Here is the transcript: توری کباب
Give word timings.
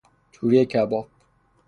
توری 0.31 0.65
کباب 0.65 1.07